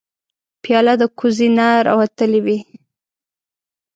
[0.63, 2.59] پیاله د کوزې نه راوتلې وي.